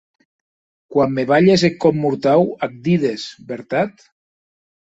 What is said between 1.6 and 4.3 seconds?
eth còp mortau ac dides, vertat?